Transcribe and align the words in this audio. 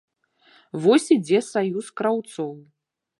Вось 0.85 1.05
ідзе 1.17 1.39
саюз 1.51 1.93
краўцоў. 2.01 2.53